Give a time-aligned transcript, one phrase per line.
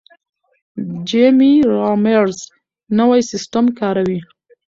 [1.07, 2.39] جیمي رامیرز
[2.97, 4.19] نوی سیستم کاروي.